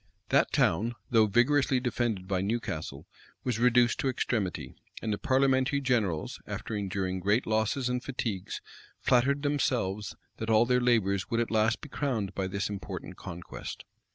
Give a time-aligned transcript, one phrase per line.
[0.29, 3.05] That town, though vigorously defended by Newcastle,
[3.43, 8.61] was reduced to extremity; and the parliamentary generals, after enduring great losses and fatigues,
[8.99, 13.85] flattered themselves that all their labors would at last be crowned by this important conquest.